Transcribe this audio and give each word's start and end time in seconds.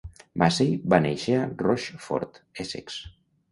Macey 0.43 0.71
va 0.93 0.99
néixer 1.03 1.35
a 1.41 1.45
Rochford, 1.61 2.43
Essex. 2.67 3.01